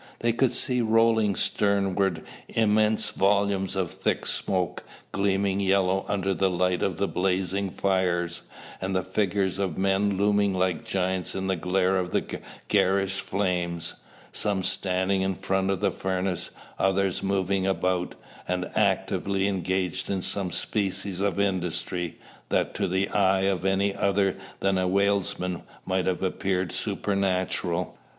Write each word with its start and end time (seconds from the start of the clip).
They 0.21 0.33
could 0.33 0.51
see 0.51 0.81
rolling 0.81 1.35
sternward 1.35 2.23
immense 2.49 3.11
volumes 3.11 3.75
of 3.75 3.91
thick 3.91 4.25
smoke, 4.25 4.81
gleaming 5.11 5.59
yellow 5.59 6.05
under 6.07 6.33
the 6.33 6.49
light 6.49 6.81
of 6.81 6.97
the 6.97 7.07
blazing 7.07 7.69
fires; 7.69 8.41
and 8.81 8.95
the 8.95 9.03
figures 9.03 9.59
of 9.59 9.77
men 9.77 10.17
looming 10.17 10.55
like 10.55 10.87
giants 10.87 11.35
in 11.35 11.45
the 11.45 11.55
glare 11.55 11.97
of 11.97 12.09
the 12.09 12.39
garish 12.67 13.17
flames, 13.19 13.93
some 14.31 14.63
standing 14.63 15.21
in 15.21 15.35
front 15.35 15.69
of 15.69 15.81
the 15.81 15.91
furnace, 15.91 16.49
others 16.79 17.21
moving 17.21 17.67
about, 17.67 18.15
and 18.47 18.71
actively 18.73 19.47
engaged 19.47 20.09
in 20.09 20.23
some 20.23 20.49
species 20.49 21.21
of 21.21 21.39
industry, 21.39 22.17
that 22.49 22.73
to 22.73 22.87
the 22.87 23.07
eye 23.09 23.41
of 23.41 23.65
any 23.65 23.95
other 23.95 24.35
than 24.61 24.79
a 24.79 24.87
whalesman 24.87 25.61
might 25.85 26.07
have 26.07 26.23
appeared 26.23 26.71
supernatural. 26.71 27.95